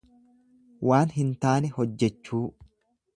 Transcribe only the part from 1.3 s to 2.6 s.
taane hojjechuu.